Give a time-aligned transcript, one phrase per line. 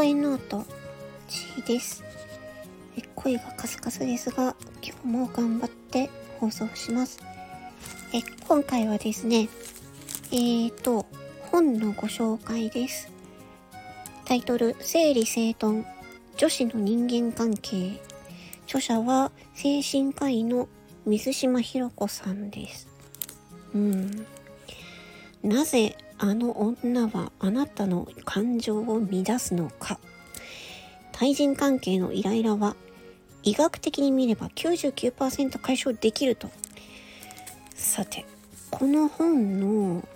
[0.00, 0.64] 声ノート
[1.28, 2.02] ちです。
[2.96, 6.08] え声がカスカスですが今日も頑張って
[6.38, 7.20] 放送します。
[8.14, 9.50] え今回はですね
[10.32, 11.04] えーと
[11.52, 13.12] 本のご紹介です。
[14.24, 15.84] タイトル整理整頓
[16.38, 18.00] 女子の人間関係。
[18.64, 20.66] 著者は精神科医の
[21.04, 22.88] 水島ひろ子さんです。
[23.74, 24.26] うん。
[25.42, 29.98] なぜあの女はあなたの感情を乱すのか。
[31.12, 32.76] 対人関係のイライラは
[33.42, 36.50] 医学的に見れば99%解消できると。
[37.74, 38.26] さて
[38.70, 40.06] この本の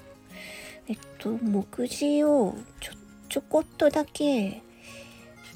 [0.89, 2.93] えっと目次をちょ
[3.30, 4.63] ちょこっとだけ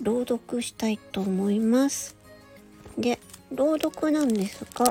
[0.00, 2.16] 朗読したいと思います。
[2.96, 3.18] で
[3.52, 4.86] 朗読なんですが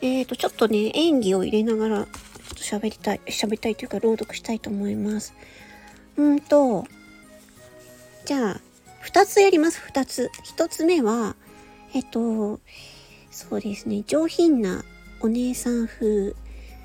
[0.00, 2.06] えっ、ー、とちょっとね演技を入れながら
[2.54, 5.34] 喋りたい、喋りたいというか朗読したいと思います。
[6.16, 6.86] うんと、
[8.24, 8.60] じゃあ、
[9.00, 10.30] 二つやります、二つ。
[10.42, 11.36] 一つ目は、
[11.94, 12.60] えっと、
[13.30, 14.84] そうですね、上品な
[15.20, 16.34] お姉さん風。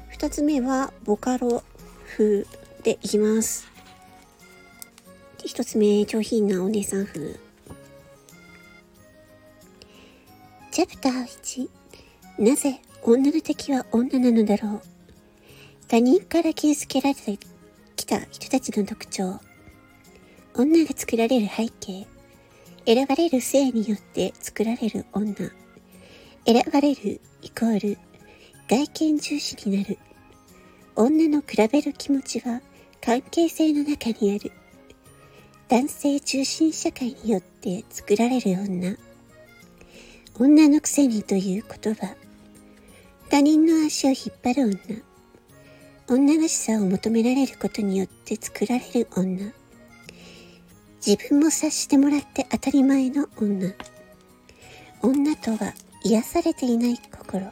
[0.10, 1.64] 二つ目は、ボカロ
[2.16, 2.46] 風
[2.84, 3.68] でいきます。
[5.44, 7.40] 一つ目、上品なお姉さん風。
[10.72, 11.70] チャプター1
[12.40, 14.93] なぜ女の敵は女なのだろう？
[15.94, 17.38] 他人から傷つけられて
[17.96, 19.40] きた人たちの特徴、
[20.56, 22.08] 女が作られる背景、
[22.88, 25.36] 選ばれる性によって作られる女、
[26.48, 28.00] 選ばれるイコール。
[28.68, 30.00] 外見重視になる、
[30.96, 32.64] 女の比べる気持ちは
[33.00, 34.52] 関係性の中にある、
[35.68, 38.98] 男性中心社会によって作られる女、
[40.40, 42.16] 女のくせにという言葉、
[43.30, 45.13] 他人の足を引っ張る女、
[46.08, 49.54] 女らしさを求められることによって作られる女。
[51.06, 53.74] 自分も察してもらって当たり前の女。
[55.02, 55.74] 女とは
[56.04, 57.52] 癒されていない心。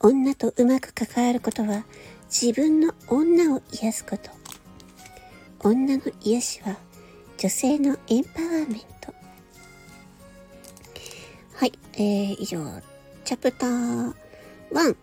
[0.00, 1.84] 女とうまく関わることは
[2.28, 4.30] 自分の女を癒すこと。
[5.60, 6.76] 女の癒しは
[7.38, 9.12] 女性のエンパワーメント。
[11.54, 12.64] はい、えー、以上、
[13.24, 14.14] チャプター
[14.72, 14.96] 1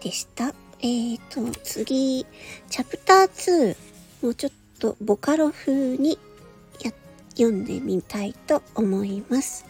[0.00, 0.63] でした。
[0.84, 2.26] えーと、次、
[2.68, 3.76] チャプター2、
[4.20, 6.18] もうちょっとボカロ風に
[6.82, 6.92] や
[7.30, 9.64] 読んでみたいと思います。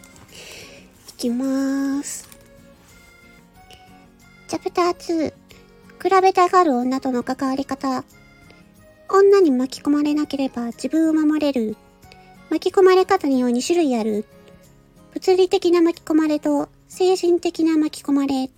[1.07, 2.27] いきます。
[4.49, 5.29] チャプター2、
[6.03, 8.03] 比べたがる女との関わり方。
[9.09, 11.77] 女に巻き込まれなければ自分を守れる。
[12.49, 14.25] 巻き込まれ方には2種類ある。
[15.13, 18.49] 物理的な巻き込まれと精神的な巻き込まれ。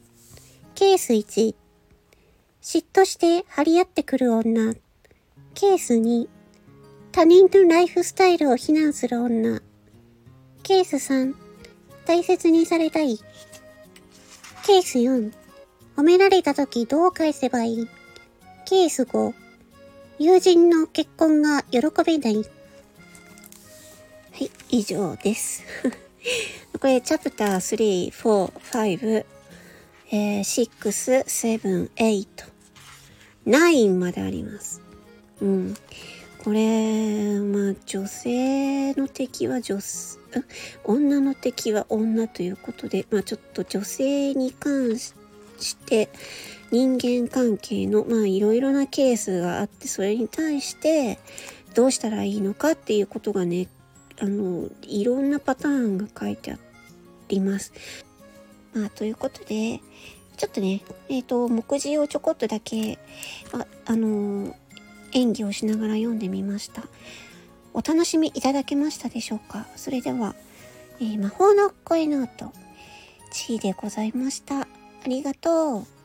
[0.74, 1.54] ケース1、
[2.70, 4.74] 嫉妬して張り合ってくる女。
[5.54, 6.28] ケース2、
[7.14, 9.62] 他人のライフスタイルを非難する女。
[10.64, 11.34] ケース3、
[12.06, 13.20] 大切にされたい。
[14.66, 15.32] ケース4、
[15.96, 17.88] 褒められた時どう返せばいい。
[18.66, 19.34] ケース5、
[20.20, 22.36] 友人の結婚が喜べない。
[22.36, 22.44] は
[24.42, 25.64] い、以上です。
[26.82, 29.26] これ、チャプター3、4、5、
[30.12, 32.57] えー、6、7、8。
[33.48, 34.82] 9まであります。
[35.42, 35.74] うん。
[36.44, 39.80] これ、まあ、女性の敵は女、
[40.84, 45.10] 女の敵は女ということで、まあ、ちょっと女性に関し
[45.86, 46.10] て
[46.72, 51.18] 人間関係の、まあ、いろいろなケースがあって、それに対して
[51.74, 53.68] どうしたらいいのかっていうことがね、
[54.20, 56.58] あの、いろんなパターンが書いてあ
[57.30, 57.72] ります。
[58.74, 59.80] まあ、ということで、
[60.38, 63.00] ちょっとね、えっ、ー、と、目次をちょこっとだけ、
[63.52, 64.54] あ、あのー、
[65.14, 66.84] 演技をしながら読んでみました。
[67.74, 69.66] お楽しみいただけましたでしょうか？
[69.76, 70.36] それでは、
[71.00, 72.54] えー、魔法の声ノート、
[73.32, 74.62] 地位でございました。
[74.62, 74.68] あ
[75.08, 75.97] りがとう。